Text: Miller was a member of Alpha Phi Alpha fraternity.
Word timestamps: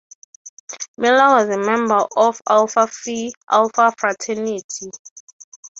Miller 0.97 1.27
was 1.35 1.47
a 1.49 1.59
member 1.59 2.07
of 2.17 2.41
Alpha 2.49 2.87
Phi 2.87 3.31
Alpha 3.51 3.93
fraternity. 3.99 4.89